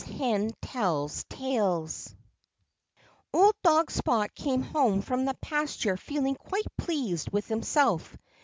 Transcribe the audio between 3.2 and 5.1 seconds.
Old dog Spot came home